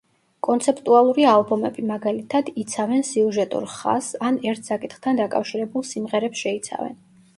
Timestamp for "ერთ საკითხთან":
4.53-5.21